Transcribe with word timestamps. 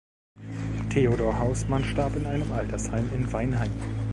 Theodor 0.89 1.37
Hausmann 1.37 1.83
starb 1.83 2.15
in 2.15 2.25
einem 2.25 2.51
Altersheim 2.51 3.07
in 3.13 3.31
Weinheim. 3.31 3.69